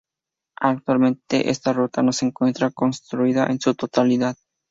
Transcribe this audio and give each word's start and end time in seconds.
Actualmente 0.59 1.51
Esta 1.51 1.73
ruta 1.73 2.01
no 2.01 2.11
se 2.11 2.25
encuentra 2.25 2.71
construida 2.71 3.45
en 3.45 3.59
su 3.61 3.75
totalidad. 3.75 4.35